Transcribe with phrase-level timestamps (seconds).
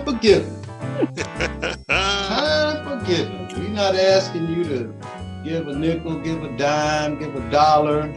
[0.00, 0.62] time for giving.
[1.88, 3.48] time for giving.
[3.48, 4.94] We're not asking you to
[5.44, 8.12] give a nickel, give a dime, give a dollar.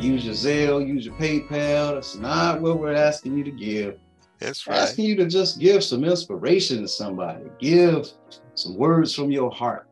[0.00, 1.94] Use your Zelle, use your PayPal.
[1.94, 3.98] That's not what we're asking you to give.
[4.38, 4.78] That's right.
[4.78, 7.44] asking you to just give some inspiration to somebody.
[7.58, 8.06] Give
[8.54, 9.88] some words from your heart.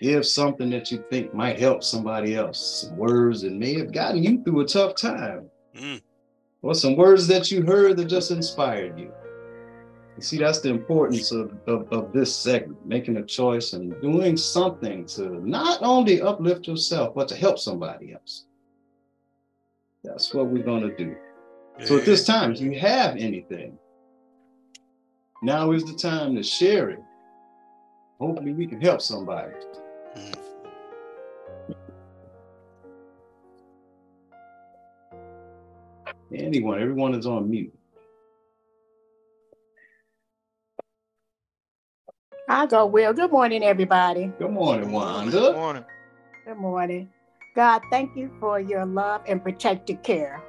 [0.00, 2.82] Give something that you think might help somebody else.
[2.82, 5.48] Some words that may have gotten you through a tough time.
[5.76, 6.02] Mm.
[6.66, 9.12] Or some words that you heard that just inspired you.
[10.16, 14.36] You see, that's the importance of, of, of this segment, making a choice and doing
[14.36, 18.46] something to not only uplift yourself, but to help somebody else.
[20.02, 21.14] That's what we're going to do.
[21.84, 23.78] So at this time, if you have anything,
[25.44, 27.02] now is the time to share it.
[28.18, 29.52] Hopefully, we can help somebody.
[36.34, 37.72] Anyone, everyone is on mute.
[42.48, 43.12] I go, Will.
[43.12, 44.32] Good morning, everybody.
[44.38, 45.30] Good morning, Wanda.
[45.30, 45.84] Good morning.
[46.44, 47.08] Good morning.
[47.54, 50.42] God, thank you for your love and protective care.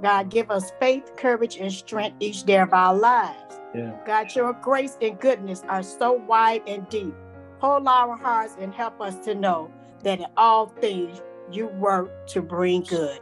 [0.00, 3.60] God, give us faith, courage, and strength each day of our lives.
[3.74, 3.96] Yeah.
[4.06, 7.14] God, your grace and goodness are so wide and deep.
[7.60, 9.70] Hold our hearts and help us to know
[10.02, 13.20] that in all things you work to bring good.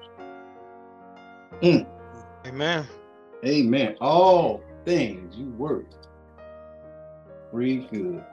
[1.63, 1.87] Mm.
[2.47, 2.87] Amen.
[3.45, 3.97] Amen.
[4.01, 5.87] All things you work.
[7.53, 8.25] Breathe good.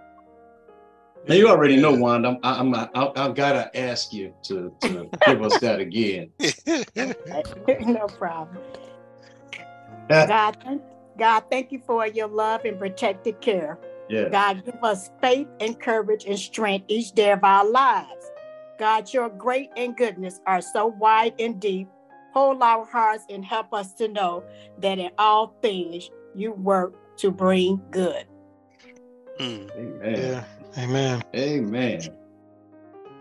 [1.27, 2.39] Now you already know, Wanda.
[2.43, 6.31] I'm, I'm, I'm I've got to ask you to, to give us that again.
[7.81, 8.59] no problem.
[10.09, 10.81] God, thank,
[11.17, 13.77] God, thank you for your love and protective care.
[14.09, 14.29] Yeah.
[14.29, 18.31] God, give us faith and courage and strength each day of our lives.
[18.77, 21.87] God, your great and goodness are so wide and deep.
[22.33, 24.43] Hold our hearts and help us to know
[24.79, 28.25] that in all things you work to bring good.
[29.39, 29.69] Mm.
[29.75, 30.15] Amen.
[30.15, 30.43] Yeah.
[30.83, 31.23] Amen.
[31.35, 32.01] Amen.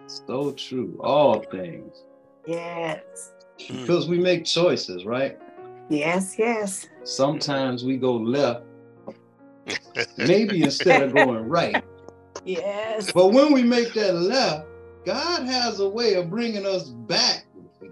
[0.07, 0.99] So true.
[1.03, 2.05] All things.
[2.47, 3.33] Yes.
[3.59, 3.83] Mm.
[3.83, 5.39] Because we make choices, right?
[5.89, 6.87] Yes, yes.
[7.03, 8.65] Sometimes we go left,
[10.19, 11.83] maybe instead of going right.
[12.45, 13.11] Yes.
[13.13, 14.67] But when we make that left,
[15.05, 17.45] God has a way of bringing us back.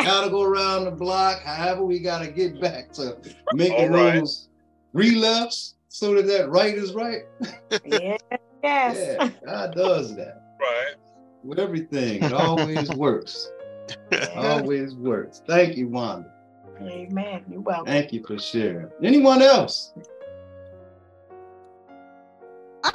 [0.09, 3.19] We gotta go around the block, however, we gotta get back to
[3.53, 4.15] making All right.
[4.15, 4.49] those
[4.93, 7.25] three lefts so that that right is right.
[7.85, 8.19] Yes.
[8.63, 8.97] Yes.
[9.21, 10.95] Yeah, God does that Right.
[11.45, 12.23] with everything.
[12.25, 13.53] It always works.
[14.35, 15.43] Always works.
[15.47, 16.33] Thank you, Wanda.
[16.81, 17.45] Amen.
[17.51, 17.85] You're welcome.
[17.85, 18.89] Thank you for sharing.
[19.05, 19.93] Anyone else?
[22.83, 22.93] Ah.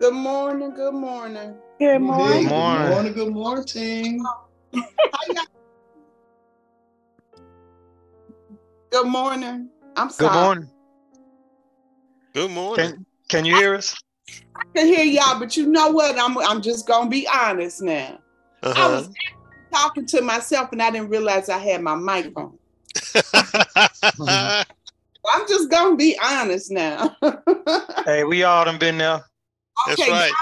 [0.00, 1.56] Good morning, good morning.
[1.80, 2.42] Good Hey, morning.
[2.44, 2.88] Good morning.
[2.90, 3.12] morning.
[3.14, 4.24] Good morning.
[8.90, 9.70] Good morning.
[9.96, 10.30] I'm sorry.
[10.30, 10.70] Good morning.
[12.32, 12.90] Good morning.
[12.90, 13.96] Can can you hear us?
[14.56, 16.18] I can hear y'all, but you know what?
[16.18, 18.18] I'm I'm just gonna be honest now.
[18.62, 18.88] I Uh-huh.
[18.90, 19.10] was
[19.72, 22.58] talking to myself and I didn't realize I had my mic on.
[25.26, 27.16] I'm just gonna be honest now.
[28.04, 29.24] Hey, we all done been there.
[29.86, 30.32] That's Okay, right.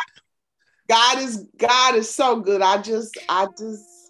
[0.88, 2.60] God is God is so good.
[2.60, 4.01] I just I just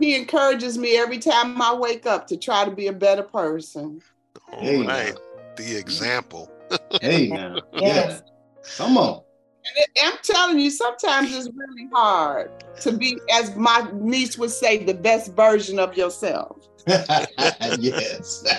[0.00, 4.00] He encourages me every time I wake up to try to be a better person.
[4.52, 5.16] All Hey, right.
[5.56, 6.50] The example.
[7.00, 7.56] Hey now.
[7.72, 8.22] Yes.
[8.24, 8.76] Yeah.
[8.76, 9.22] Come on.
[9.66, 12.50] And it- I'm telling you, sometimes it's really hard
[12.80, 16.56] to be, as my niece would say, the best version of yourself.
[17.78, 18.44] yes.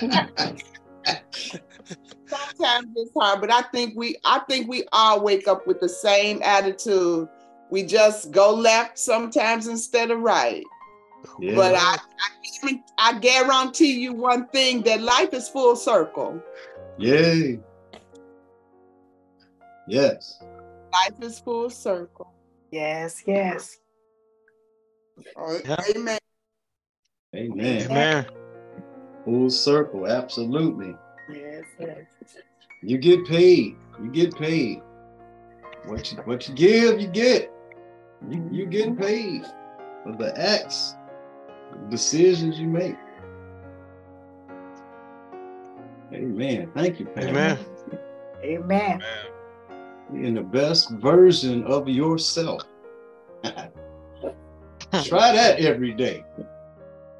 [2.28, 5.88] Sometimes it's hard, but I think we I think we all wake up with the
[5.88, 7.28] same attitude.
[7.70, 10.64] We just go left sometimes instead of right.
[11.40, 11.54] Yeah.
[11.54, 11.98] But I,
[12.62, 16.42] I I guarantee you one thing that life is full circle.
[16.98, 17.60] Yay.
[19.88, 20.42] Yes.
[20.92, 22.32] Life is full circle.
[22.70, 23.78] Yes, yes.
[25.64, 25.76] Yeah.
[25.94, 26.18] Amen.
[27.34, 27.82] Amen.
[27.90, 28.26] Amen.
[29.24, 30.06] Full circle.
[30.06, 30.94] Absolutely.
[31.32, 32.06] Yes, yes.
[32.82, 33.76] You get paid.
[34.02, 34.80] You get paid.
[35.86, 37.52] What you what you give, you get.
[38.28, 39.44] You you get paid
[40.02, 41.05] for the acts, the
[41.90, 42.96] decisions you make.
[46.12, 46.70] Amen.
[46.74, 47.28] Thank you, Pam.
[47.28, 47.58] Amen.
[48.42, 49.02] Amen.
[50.12, 52.62] Being the best version of yourself.
[53.44, 56.24] try that every day.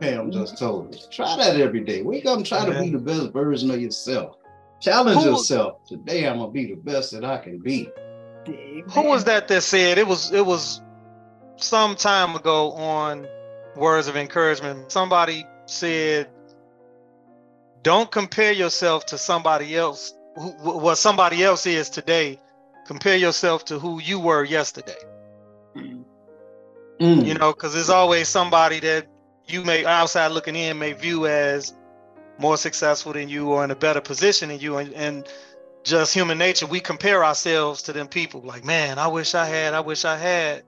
[0.01, 1.09] Pam just told us.
[1.11, 2.03] Try that every day.
[2.03, 4.37] Wake up and try to be the best version of yourself.
[4.81, 5.85] Challenge Who- yourself.
[5.87, 7.91] Today I'm gonna be the best that I can be.
[8.93, 10.81] Who was that that said it was it was
[11.57, 13.27] some time ago on
[13.77, 14.91] words of encouragement?
[14.91, 16.29] Somebody said,
[17.83, 22.41] don't compare yourself to somebody else who, what somebody else is today.
[22.87, 24.97] Compare yourself to who you were yesterday.
[26.99, 27.27] Mm.
[27.27, 29.07] you know because there's always somebody that
[29.47, 31.75] you may outside looking in may view as
[32.39, 34.79] more successful than you or in a better position than you.
[34.79, 35.29] And, and
[35.85, 38.41] just human nature we compare ourselves to them people.
[38.41, 40.65] Like man i wish i had i wish i had.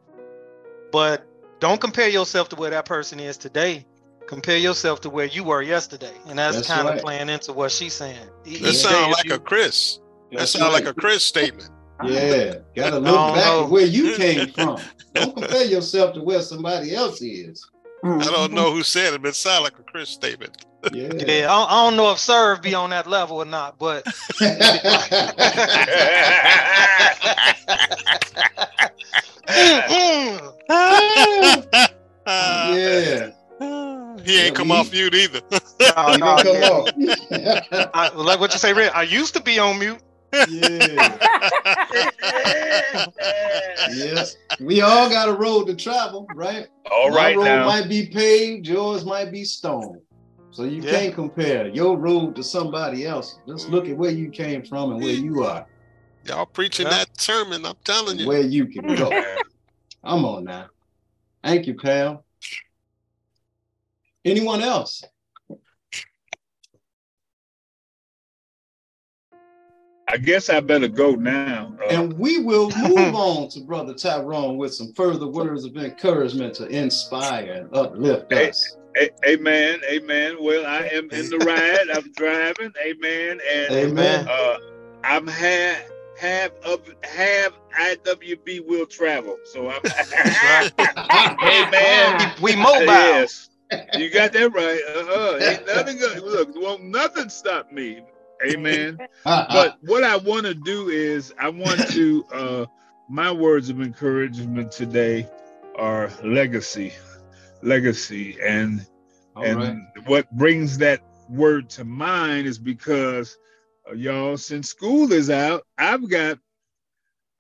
[0.92, 1.26] But
[1.60, 3.86] don't compare yourself to where that person is today
[4.28, 6.98] compare yourself to where you were yesterday and that's, That's kind right.
[6.98, 9.98] of playing into what she's saying That each sounds like is a Chris.
[10.30, 11.70] That That's sounds like a Chris statement.
[12.04, 13.64] Yeah, gotta look back know.
[13.64, 14.78] at where you came from.
[15.14, 17.66] Don't compare yourself to where somebody else is.
[18.04, 20.64] I don't know who said it, but it sounds like a Chris statement.
[20.92, 21.08] Yeah.
[21.26, 24.06] yeah I, I don't know if serve be on that level or not but.
[32.26, 33.30] yeah.
[34.24, 35.40] He ain't come off mute either.
[35.50, 35.58] No,
[36.12, 37.60] You no, didn't yeah.
[37.70, 37.90] come off.
[37.94, 38.92] I, like what you say, Red.
[38.94, 39.98] I used to be on mute.
[40.48, 41.18] yeah.
[43.90, 44.36] Yes.
[44.60, 46.66] We all got a road to travel, right?
[46.90, 47.66] All My right road now.
[47.66, 50.00] might be paved, yours might be stone.
[50.50, 50.90] So you Yeah.
[50.90, 53.38] can't compare your road to somebody else.
[53.48, 55.66] Just look at where you came from and where you are,
[56.24, 56.90] Y'all preaching Yeah.
[56.98, 58.26] that sermon, I'm telling you.
[58.26, 59.10] where you can go.
[60.04, 60.66] I'm on now.
[61.42, 62.24] Thank you, pal.
[64.24, 65.02] Anyone else?
[70.10, 71.74] I guess I better go now.
[71.82, 76.54] Uh, And we will move on to Brother Tyrone with some further words of encouragement
[76.54, 78.50] to inspire and uplift Hey.
[78.50, 78.76] us.
[78.96, 79.80] a- amen.
[79.90, 80.36] Amen.
[80.40, 81.88] Well, I am in the ride.
[81.92, 82.72] I'm driving.
[82.82, 83.38] Amen.
[83.52, 84.26] And Amen.
[84.28, 84.56] uh,
[85.04, 85.82] I'm half
[86.18, 89.38] half of half IWB will travel.
[89.44, 89.80] So I'm
[91.42, 92.32] Amen.
[92.42, 92.86] We mobile.
[92.86, 93.48] Yes.
[93.94, 94.80] You got that right.
[94.96, 95.38] Uh-huh.
[95.40, 98.02] Ain't nothing go- look, won't nothing stop me.
[98.44, 98.98] Amen.
[99.24, 102.66] but what I want to do is I want to uh
[103.08, 105.28] my words of encouragement today
[105.76, 106.92] are legacy.
[107.62, 108.86] Legacy and
[109.36, 109.76] All and right.
[110.06, 113.36] what brings that word to mind is because
[113.94, 116.38] y'all since school is out, I've got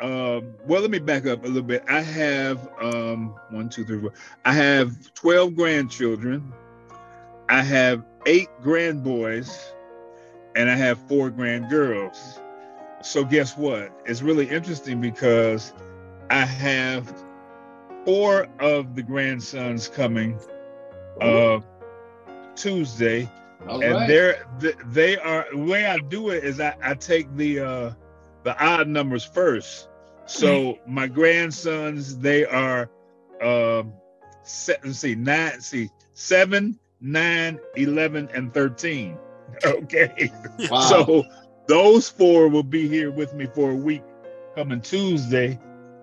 [0.00, 1.82] um well let me back up a little bit.
[1.88, 4.12] I have um one, two, three, four.
[4.44, 6.52] I have 12 grandchildren.
[7.48, 9.72] I have eight grandboys
[10.54, 12.40] and I have four grandgirls.
[13.02, 13.90] So guess what?
[14.06, 15.72] It's really interesting because
[16.30, 17.24] I have
[18.04, 20.38] four of the grandsons coming
[21.20, 21.60] uh
[22.54, 23.28] Tuesday,
[23.66, 24.06] All and right.
[24.08, 24.46] they're
[24.86, 27.92] they are the way I do it is I, I take the uh
[28.44, 29.88] the odd numbers first.
[30.26, 32.90] So my grandsons they are
[33.42, 33.92] um
[34.42, 39.18] set, let's see nine see seven, nine, eleven, and thirteen.
[39.64, 40.30] Okay.
[40.70, 40.80] Wow.
[40.80, 41.24] So
[41.66, 44.02] those four will be here with me for a week
[44.54, 45.58] coming Tuesday.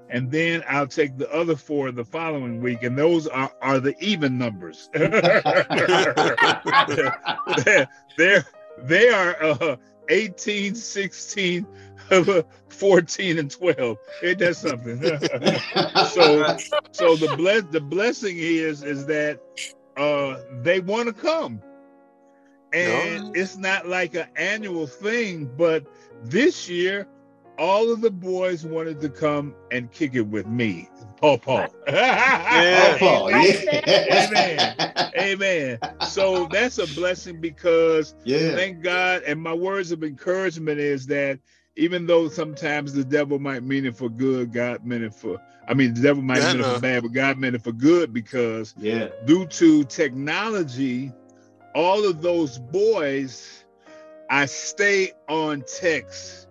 [0.10, 3.96] And then I'll take the other four the following week, and those are, are the
[4.00, 4.90] even numbers.
[4.94, 5.10] they're,
[8.18, 8.46] they're
[8.78, 9.76] they are uh,
[10.10, 11.66] 18, 16,
[12.70, 13.98] 14, and 12.
[14.24, 15.02] Ain't that something?
[16.10, 16.58] so
[16.92, 19.40] so the bless the blessing is is that
[19.98, 21.62] uh they want to come
[22.74, 25.86] and it's not like an annual thing but
[26.24, 27.08] this year
[27.58, 32.96] all of the boys wanted to come and kick it with me Paul paw Oh,
[33.00, 33.62] Paul, yeah.
[34.12, 34.76] Amen.
[35.18, 38.56] amen so that's a blessing because Yeah.
[38.56, 39.24] thank God.
[39.24, 41.40] And my words of encouragement is that
[41.76, 45.74] even though sometimes the devil might mean it for good, God meant it for, I
[45.74, 47.72] mean, the devil might Yeah, I mean it for bad, but God meant it for
[47.74, 49.10] good because Yeah.
[49.26, 51.12] due to technology,
[51.74, 53.66] all of those boys,
[54.30, 56.45] I stay on text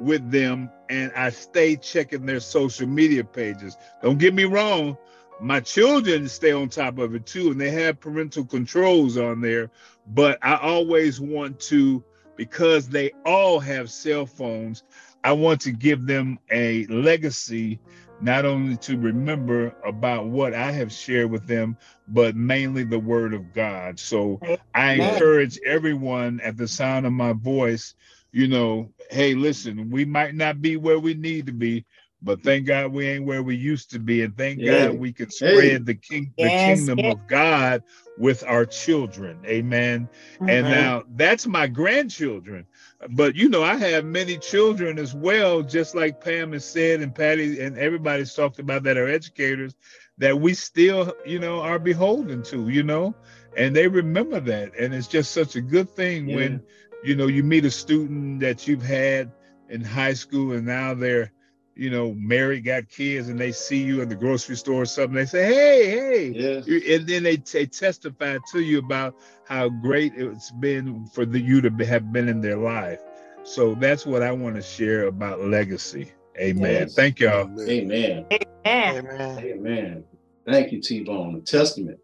[0.00, 3.76] with them and I stay checking their social media pages.
[4.02, 4.96] Don't get me wrong,
[5.40, 9.70] my children stay on top of it too, and they have parental controls on there.
[10.06, 12.04] But I always want to,
[12.36, 14.82] because they all have cell phones,
[15.24, 17.80] I want to give them a legacy,
[18.20, 21.76] not only to remember about what I have shared with them,
[22.08, 23.98] but mainly the word of God.
[23.98, 24.40] So
[24.74, 27.94] I encourage everyone at the sound of my voice,
[28.32, 31.84] you know, hey, listen, we might not be where we need to be,
[32.22, 34.64] but thank God we ain't where we used to be, and thank Yeah.
[34.64, 35.86] God we can spread Hey.
[35.86, 37.82] the king, the Yes, kingdom of God
[38.16, 39.42] with our children.
[39.46, 40.08] Amen.
[40.46, 40.70] And Mhm.
[40.70, 42.66] now that's my grandchildren.
[43.10, 47.14] But you know, I have many children as well, just like Pam has said, and
[47.14, 49.74] Patty and everybody's talked about that are educators
[50.18, 53.16] that we still, you know, are beholden to, you know.
[53.56, 56.32] and they remember that and it's just such a good thing Yeah.
[56.32, 56.62] when
[57.02, 59.30] you know you meet a student that you've had
[59.68, 61.32] in high school and now they're
[61.76, 65.14] you know married got kids and they see you in the grocery store or something
[65.14, 66.28] they say hey hey
[66.66, 66.94] Yeah.
[66.96, 69.14] And then they, they testify to you about
[69.44, 73.00] how great it's been for the, you to be- have been in their life
[73.44, 76.94] so that's what i want to share about legacy amen Yes.
[76.94, 78.26] thank y'all Amen.
[78.30, 79.38] And Amen.
[79.38, 80.04] Amen.
[80.46, 81.36] Thank you, T Bone.
[81.36, 81.98] A testament.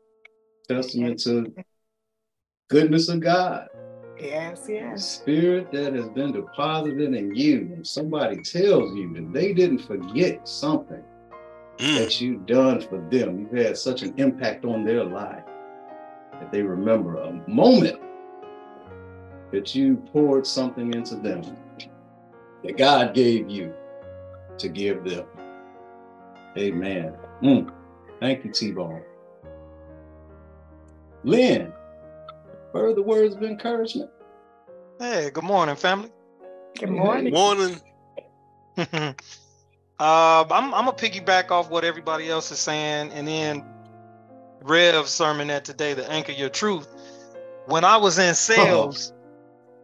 [0.68, 1.52] Testament to
[2.68, 3.68] goodness of God.
[4.18, 5.06] Yes, The yes.
[5.06, 7.68] spirit that has been deposited in you.
[7.70, 11.02] When somebody tells you that they didn't forget something
[11.78, 11.98] Mm.
[11.98, 15.44] that you've done for them, you've had such an impact on their life
[16.32, 18.00] that they remember a moment
[19.52, 21.42] that you poured something into them
[22.64, 23.74] that God gave you
[24.58, 25.26] to give them.
[26.56, 27.14] Amen.
[27.42, 27.70] Mm.
[28.20, 29.02] Thank you, T Bone.
[31.24, 31.72] Len,
[32.76, 34.10] further words of encouragement.
[34.98, 36.10] Hey, good morning, family.
[36.78, 37.32] Good morning.
[37.32, 37.80] Morning.
[38.76, 39.14] uh,
[39.98, 43.64] I'm, I'm gonna piggyback off what everybody else is saying, and then
[44.62, 46.86] Rev's sermon that today, the anchor your truth.
[47.64, 49.14] When I was in sales,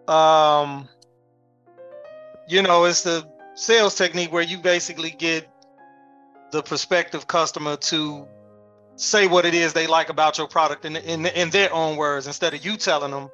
[0.07, 0.87] um,
[2.47, 5.49] you know, it's the sales technique where you basically get
[6.51, 8.29] the prospective customer to
[8.97, 12.27] say what it is they like about your product in, in in their own words
[12.27, 13.31] instead of you telling them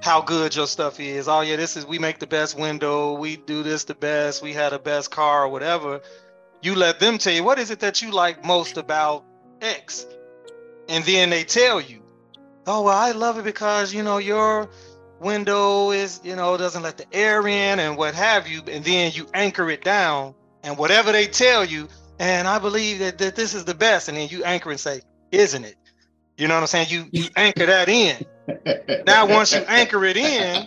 [0.00, 1.28] how good your stuff is.
[1.28, 4.52] Oh yeah, this is we make the best window, we do this the best, we
[4.52, 6.00] had the best car or whatever.
[6.62, 9.24] You let them tell you what is it that you like most about
[9.60, 10.06] X.
[10.88, 12.02] And then they tell you,
[12.66, 14.68] "Oh, well, I love it because, you know, your
[15.20, 19.12] window is, you know, doesn't let the air in and what have you." And then
[19.14, 21.88] you anchor it down and whatever they tell you,
[22.20, 25.00] and I believe that, that this is the best and then you anchor and say,
[25.32, 25.76] "Isn't it?"
[26.36, 26.88] You know what I'm saying?
[26.90, 28.24] You you anchor that in.
[29.06, 30.66] Now, once you anchor it in,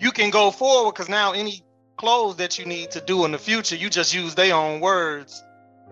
[0.00, 1.62] you can go forward because now any
[1.96, 5.42] clothes that you need to do in the future, you just use their own words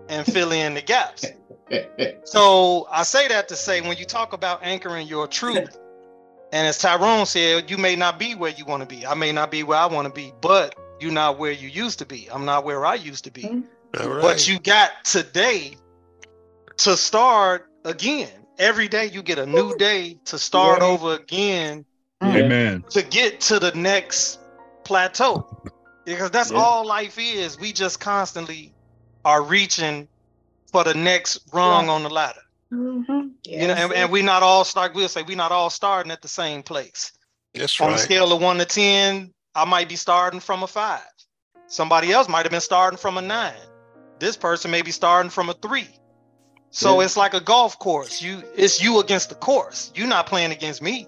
[0.07, 1.25] and fill in the gaps.
[2.25, 5.77] So I say that to say when you talk about anchoring your truth,
[6.51, 9.05] and as Tyrone said, you may not be where you want to be.
[9.05, 11.99] I may not be where I want to be, but you're not where you used
[11.99, 12.29] to be.
[12.31, 13.43] I'm not where I used to be.
[13.45, 13.63] All
[13.95, 14.21] right.
[14.21, 15.75] But you got today
[16.77, 18.29] to start again.
[18.59, 20.87] Every day you get a new day to start Yeah.
[20.87, 21.85] over again
[22.21, 22.35] Mm.
[22.45, 24.39] amen to get to the next
[24.85, 25.45] plateau
[26.05, 26.59] because that's Yeah.
[26.59, 28.73] all life is we just constantly
[29.25, 30.07] are reaching
[30.71, 32.39] for the next rung on the ladder
[32.71, 33.31] Mhm.
[33.43, 36.21] you know and, and we not all start we'll say we're not all starting at
[36.21, 37.11] the same place
[37.53, 41.01] That's on a scale of one to ten i might be starting from a five
[41.67, 43.53] somebody else might have been starting from a nine
[44.23, 45.87] this person may be starting from a three.
[46.71, 47.05] So Yeah.
[47.05, 48.21] it's like a golf course.
[48.21, 49.91] You it's you against the course.
[49.95, 51.07] You're not playing against me.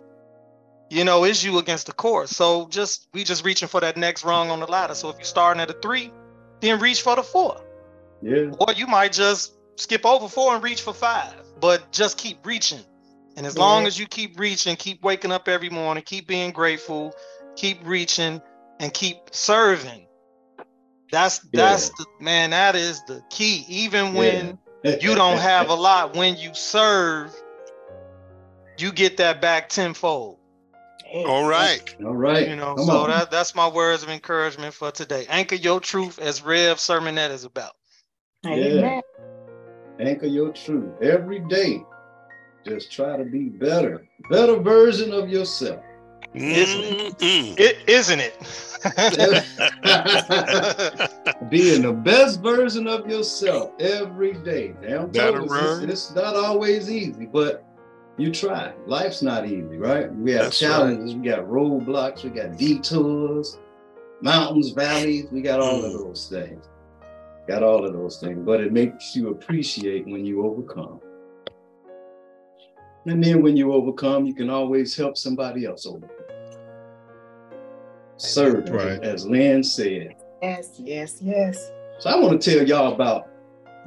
[0.89, 2.29] You know it's you against the course.
[2.31, 4.93] So just we just reaching for that next rung on the ladder.
[4.93, 6.11] So if you're starting at a three
[6.61, 7.61] then reach for the four.
[8.21, 8.51] Yeah.
[8.59, 12.83] or you might just skip over four and reach for five but just keep reaching.
[13.37, 17.13] And as long as you keep reaching keep waking up every morning keep being grateful
[17.55, 18.41] keep reaching
[18.79, 20.07] and keep serving
[21.15, 24.57] that's that's the man that is the key even when
[25.01, 27.33] you don't have a lot when you serve
[28.77, 30.37] you get that back tenfold
[31.13, 31.95] All right.
[32.03, 32.47] All right.
[32.49, 33.09] you know Come so on.
[33.09, 37.45] that, that's my words of encouragement for today anchor your truth as rev sermonette is
[37.45, 37.73] about
[38.45, 39.01] Amen.
[39.99, 41.83] Anchor your truth every day.
[42.65, 45.79] Just try to be better, better version of yourself.
[46.35, 47.55] Mm-mm.
[47.57, 48.37] it isn't it
[51.49, 54.73] Being the best version of yourself every day.
[54.81, 55.89] Damn, Better told us version.
[55.89, 57.63] it's, it's not always easy, but
[58.17, 58.73] you try.
[58.85, 60.13] Life's not easy, right?
[60.13, 60.69] We have That's right.
[60.69, 63.57] challenges, we got roadblocks, we got detours,
[64.21, 66.05] mountains, valleys, we got all of Mm.
[66.05, 66.65] those things.
[67.47, 70.99] Got all of those things, but it makes you appreciate when you overcome.
[73.07, 76.09] And then when you overcome, you can always help somebody else overcome.
[78.17, 79.03] Serve, Right.
[79.03, 80.15] as Len said.
[80.41, 81.71] Yes, yes, yes.
[81.99, 83.27] So I want to tell y'all about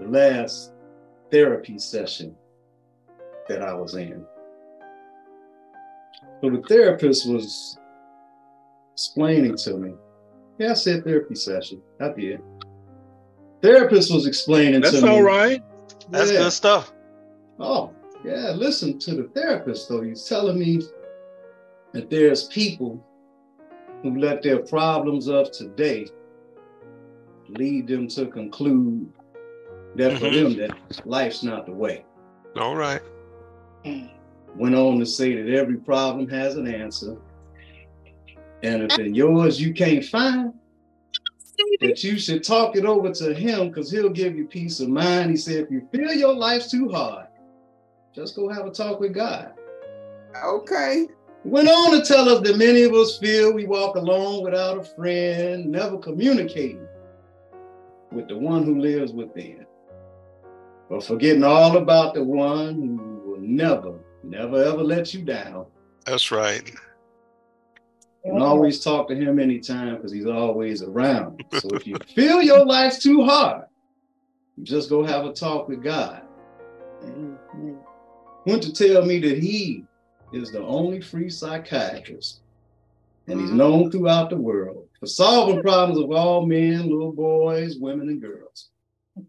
[0.01, 0.73] the last
[1.31, 2.35] therapy session
[3.49, 4.25] that I was in.
[6.43, 7.79] So the therapist was
[8.93, 9.93] explaining to me.
[10.59, 11.81] Yeah, I said therapy session.
[12.01, 12.41] I did.
[13.63, 15.09] Therapist was explaining that's to me.
[15.09, 15.63] all right
[16.11, 16.39] that's Yeah.
[16.45, 16.93] good stuff
[17.61, 17.91] Oh,
[18.25, 18.53] yeah.
[18.57, 20.01] Listen to the therapist, though.
[20.03, 20.81] He's telling me
[21.93, 23.05] that there's people
[24.03, 26.07] who let their problems of today
[27.49, 29.11] lead them to conclude
[29.97, 30.57] that for Mhm.
[30.57, 32.05] them that life's not the way.
[32.57, 33.03] All right.
[34.57, 37.17] Went on to say that every problem has an answer.
[38.63, 40.53] And if in yours you can't find,
[41.81, 45.31] that you should talk it over to him because he'll give you peace of mind.
[45.31, 47.27] He said, if you feel your life's too hard,
[48.15, 49.53] just go have a talk with God.
[50.45, 51.09] Okay.
[51.49, 54.85] Went on to tell us that many of us feel we walk alone without a
[54.85, 56.87] friend, never communicating
[58.13, 59.65] with the one who lives within,
[60.91, 65.65] but forgetting all about the one who will never, never, ever let you down.
[66.05, 66.71] That's right.
[68.25, 71.43] And always talk to him anytime because he's always around.
[71.61, 73.65] So if you feel your life's too hard,
[74.65, 76.21] just go have a talk with God.
[78.45, 79.87] Went to tell me that he
[80.33, 82.41] is the only free psychiatrist,
[83.27, 88.09] and he's known throughout the world for solving problems of all men, little boys, women,
[88.09, 88.71] and girls.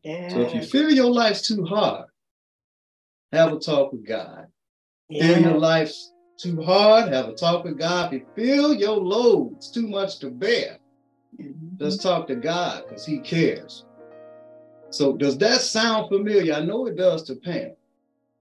[0.03, 2.05] So if you feel your life's too hard,
[3.31, 4.47] have a talk with God.
[5.09, 8.13] Feel your life's too hard, have a talk with God.
[8.13, 10.77] If you feel your load's too much to bear,
[11.39, 11.83] mm-hmm.
[11.83, 13.85] just talk to God because He cares.
[14.91, 16.53] So does that sound familiar?
[16.53, 17.71] I know it does to Pam.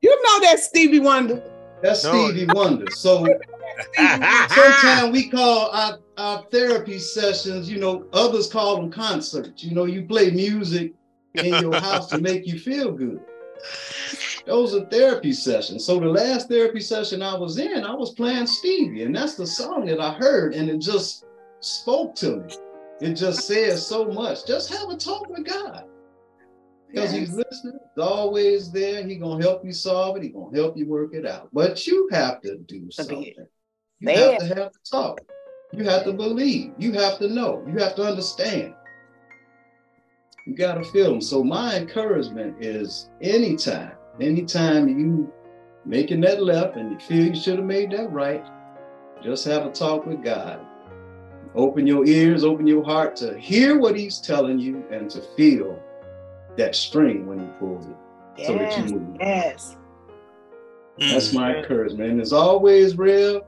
[0.00, 1.42] You know that Stevie Wonder.
[1.82, 2.30] That's No.
[2.30, 2.90] Stevie Wonder.
[2.90, 3.26] So
[3.96, 9.62] sometimes we call our, our therapy sessions, you know, others call them concerts.
[9.62, 10.92] You know, you play music
[11.34, 13.20] in your house to make you feel good.
[14.46, 15.84] Those are therapy sessions.
[15.84, 19.46] So the last therapy session I was in, I was playing Stevie, and that's the
[19.46, 21.26] song that I heard, and it just
[21.60, 22.54] spoke to me.
[23.00, 24.46] It just says so much.
[24.46, 25.84] Just have a talk with God.
[26.90, 29.06] Because he's listening, he's always there.
[29.06, 30.22] He gonna help you solve it.
[30.22, 31.48] He gonna help you work it out.
[31.52, 33.34] But you have to do something.
[34.00, 35.20] You have to have to talk.
[35.72, 36.72] You have to believe.
[36.78, 37.62] You have to know.
[37.66, 38.74] You have to understand.
[40.46, 41.20] You gotta feel them.
[41.20, 45.30] So my encouragement is anytime, anytime you
[45.84, 48.44] making that left and you feel you should have made that right,
[49.22, 50.60] just have a talk with God.
[51.54, 55.82] Open your ears, open your heart to hear what He's telling you and to feel
[56.58, 57.96] that string when He pulls it
[58.46, 59.16] so that you move.
[59.20, 59.76] yes.
[60.98, 61.34] That's mm.
[61.34, 62.10] my encouragement.
[62.10, 63.42] And as always, Rev,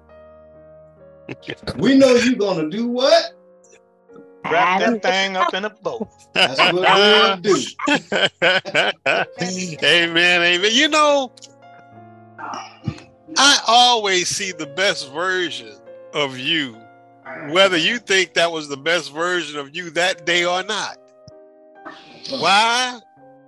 [1.77, 3.33] we know you're gonna do what?
[4.44, 6.09] Wrap that thing up in a bow.
[6.33, 7.57] That's what Rev do.
[9.85, 10.70] amen, amen.
[10.73, 11.33] You know,
[12.38, 15.77] I always see the best version
[16.14, 16.77] of you,
[17.51, 20.96] whether you think that was the best version of you that day or not.
[22.28, 23.00] Why?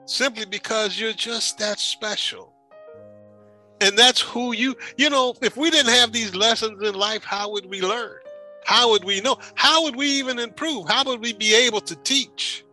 [0.06, 2.52] Simply because you're just that special.
[3.80, 7.50] And that's who you, you know, if we didn't have these lessons in life, how
[7.50, 8.18] would we learn?
[8.64, 9.38] How would we know?
[9.54, 10.88] How would we even improve?
[10.88, 12.64] How would we be able to teach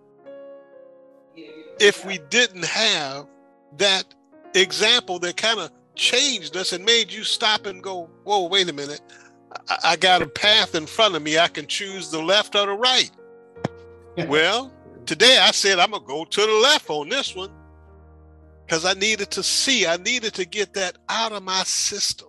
[1.79, 3.25] if we didn't have
[3.77, 4.03] that
[4.53, 8.73] example that kind of changed us and made you stop and go, whoa, wait a
[8.73, 9.01] minute.
[9.67, 11.37] I, I got a path in front of me.
[11.37, 13.11] I can choose the left or the right.
[14.27, 14.71] well,
[15.09, 17.49] today I said I'm gonna go to the left on this one
[18.63, 22.27] because I needed to see, I needed to get that out of my system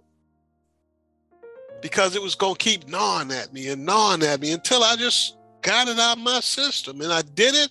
[1.83, 5.37] because it was gonna keep gnawing at me and gnawing at me until I just
[5.61, 7.69] got it out of my system and I did it.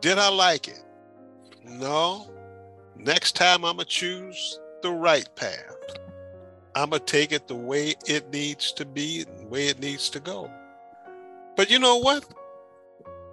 [0.00, 0.84] Did I like it?
[1.64, 2.30] No.
[2.94, 5.74] Next time I'm gonna choose the right path.
[6.76, 10.20] I'm gonna take it the way it needs to be the way it needs to
[10.20, 10.48] go.
[11.56, 12.24] But you know what?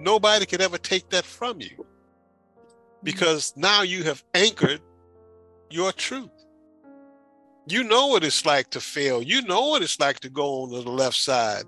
[0.02, 1.86] Nobody could ever take that from you
[3.04, 4.82] because now you have anchored
[5.70, 6.30] your truth.
[7.68, 9.22] You know what it's like to fail.
[9.22, 11.66] You know what it's like to go on to the left side.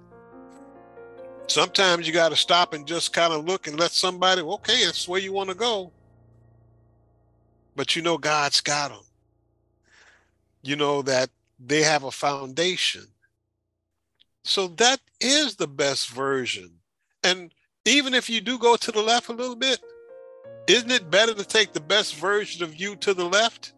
[1.47, 5.07] Sometimes you got to stop and just kind of look and let somebody, okay, that's
[5.07, 5.91] where you want to go.
[7.75, 9.03] But you know God's got them.
[10.63, 13.05] You know that they have a foundation.
[14.43, 16.71] So that is the best version.
[17.23, 17.53] And
[17.85, 19.79] even if you do go to the left a little bit,
[20.67, 23.73] isn't it better to take the best version of you to the left?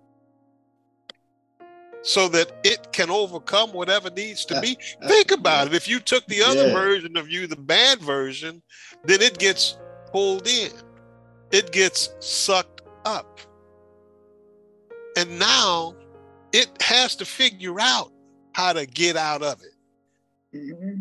[2.03, 4.77] So that it can overcome whatever needs to be.
[5.07, 5.73] Think about it.
[5.73, 6.73] If you took the other Yeah.
[6.73, 8.61] version of you, the bad version,
[9.03, 9.77] then it gets
[10.11, 10.71] pulled in,
[11.51, 13.39] it gets sucked up.
[15.17, 15.95] And now
[16.51, 18.11] it has to figure out
[18.53, 19.71] how to get out of it.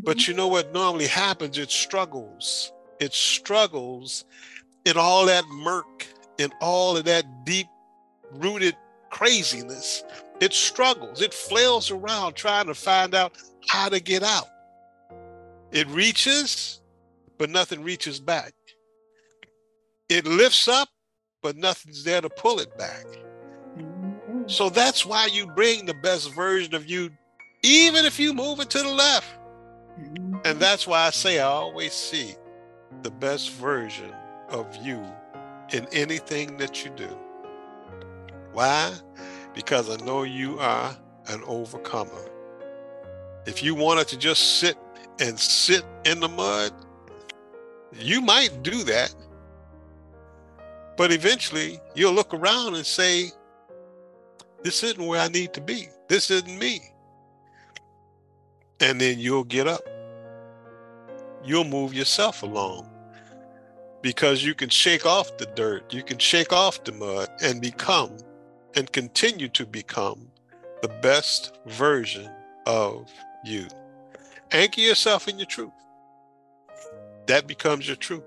[0.03, 1.59] But you know what normally happens?
[1.59, 2.73] It struggles.
[3.05, 4.25] It struggles
[4.87, 6.07] in all that murk,
[6.39, 7.67] in all of that deep
[8.33, 8.75] rooted
[9.11, 10.03] craziness.
[10.41, 11.21] It struggles.
[11.21, 13.37] It flails around trying to find out
[13.69, 14.49] how to get out.
[15.71, 16.81] It reaches,
[17.37, 18.55] but nothing reaches back.
[20.09, 20.89] It lifts up,
[21.43, 23.05] but nothing's there to pull it back.
[23.77, 24.45] Mm-hmm.
[24.47, 27.11] So that's why you bring the best version of you,
[27.63, 29.29] even if you move it to the left.
[30.01, 30.37] Mm-hmm.
[30.47, 32.35] And that's why I say I always see
[33.03, 34.13] the best version
[34.49, 35.03] of you
[35.73, 37.09] in anything that you do.
[38.53, 38.93] Why?
[39.55, 40.97] Because I know you are
[41.29, 42.31] an overcomer.
[43.47, 44.77] If you wanted to just sit
[45.21, 46.73] and sit in the mud,
[47.93, 49.15] you might do that.
[50.97, 53.31] But eventually you'll look around and say,
[54.63, 55.89] This isn't where I need to be.
[56.09, 56.81] This isn't me.
[58.81, 59.83] And then you'll get up.
[61.45, 62.89] You'll move yourself along
[64.03, 68.17] because you can shake off the dirt, you can shake off the mud and become
[68.77, 70.31] and continue to become
[70.83, 72.31] the best version
[72.67, 73.11] of
[73.45, 73.67] you.
[74.53, 75.73] Anchor yourself in your truth.
[77.27, 78.23] That becomes your truth.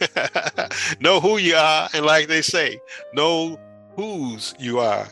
[1.00, 2.78] know who you are, and like they say,
[3.12, 3.58] know
[3.96, 5.06] whose you are.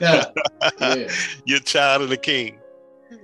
[0.00, 0.24] Yeah.
[0.80, 1.08] Yeah.
[1.44, 2.58] You're child of the king.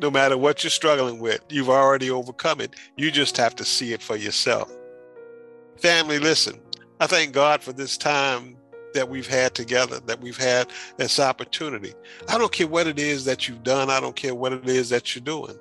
[0.01, 2.75] No matter what you're struggling with, you've already overcome it.
[2.97, 4.71] You just have to see it for yourself.
[5.77, 6.61] Family, listen,
[7.01, 8.57] I thank God for this time
[8.95, 11.95] that we've had together, that we've had this opportunity.
[12.29, 14.89] I don't care what it is that you've done, I don't care what it is
[14.91, 15.59] that you're doing.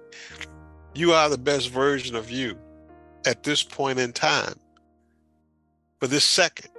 [0.95, 2.57] You are the best version of you
[3.25, 4.55] at this point in time,
[5.99, 6.71] for this second.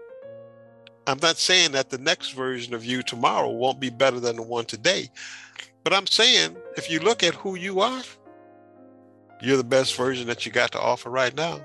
[1.07, 4.43] I'm not saying that the next version of you tomorrow won't be better than the
[4.43, 5.09] one today,
[5.89, 8.03] but I'm saying if you look at who you are,
[9.41, 11.63] you're the best version that you got to offer right now.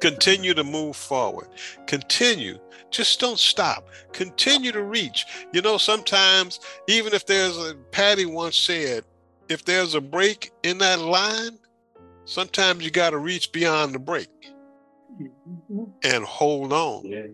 [0.00, 1.48] Continue to move forward.
[1.86, 2.58] Continue.
[2.90, 3.90] Just don't stop.
[4.14, 5.26] Continue to reach.
[5.52, 9.04] You know, sometimes, even if there's a, Patty once said,
[9.50, 11.58] if there's a break in that line,
[12.24, 14.30] sometimes you got to reach beyond the break
[16.02, 17.04] and hold on.
[17.04, 17.26] Yeah.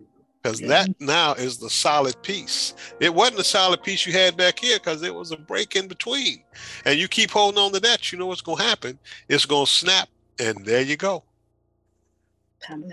[0.42, 0.68] Because Yeah.
[0.68, 2.74] that now is the solid piece.
[2.98, 5.87] It wasn't a solid piece you had back here because there was a break in
[5.87, 6.42] between.
[6.85, 8.98] And you keep holding on to that, you know what's going to happen.
[9.28, 10.09] It's going to snap,
[10.40, 11.22] and there you go.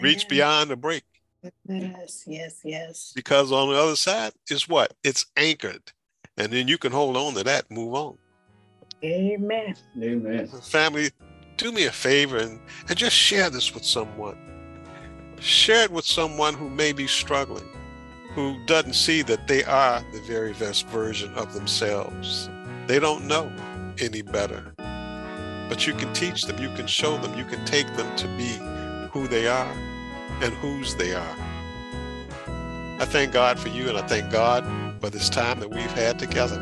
[0.02, 1.04] Reach beyond the break.
[1.68, 3.14] Yes, yes, yes.
[3.16, 4.94] Because on the other side is what?
[5.04, 5.92] It's anchored.
[6.38, 8.18] And then you can hold on to that, move on.
[9.04, 9.76] Amen.
[10.02, 10.48] Amen.
[10.48, 11.12] Family,
[11.58, 14.38] do me a favor and, and just share this with someone.
[15.42, 17.68] Share it with someone who may be struggling,
[18.36, 22.50] who doesn't see that they are the very best version of themselves.
[22.88, 23.52] They don't know
[24.00, 24.74] any better.
[25.70, 28.58] But you can teach them, you can show them, you can take them to be
[29.12, 29.72] who they are
[30.42, 31.38] and whose they are.
[33.00, 34.66] I thank God for you and I thank God
[35.00, 36.60] for this time that we've had together.